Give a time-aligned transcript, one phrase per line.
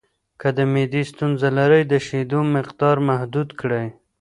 [0.41, 3.87] که د معدې ستونزه لرئ، د شیدو مقدار محدود کړئ.